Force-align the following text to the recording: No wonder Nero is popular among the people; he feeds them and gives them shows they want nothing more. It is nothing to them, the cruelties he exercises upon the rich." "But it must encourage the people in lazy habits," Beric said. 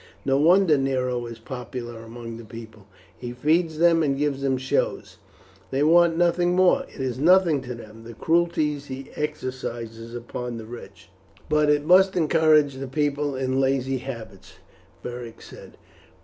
No 0.25 0.35
wonder 0.39 0.79
Nero 0.79 1.27
is 1.27 1.37
popular 1.37 1.99
among 2.03 2.37
the 2.37 2.43
people; 2.43 2.87
he 3.15 3.33
feeds 3.33 3.77
them 3.77 4.01
and 4.01 4.17
gives 4.17 4.41
them 4.41 4.57
shows 4.57 5.17
they 5.69 5.83
want 5.83 6.17
nothing 6.17 6.55
more. 6.55 6.85
It 6.91 6.99
is 6.99 7.19
nothing 7.19 7.61
to 7.61 7.75
them, 7.75 8.03
the 8.03 8.15
cruelties 8.15 8.87
he 8.87 9.11
exercises 9.15 10.15
upon 10.15 10.57
the 10.57 10.65
rich." 10.65 11.11
"But 11.49 11.69
it 11.69 11.85
must 11.85 12.15
encourage 12.17 12.73
the 12.77 12.87
people 12.87 13.35
in 13.35 13.59
lazy 13.61 13.99
habits," 13.99 14.53
Beric 15.03 15.39
said. 15.39 15.77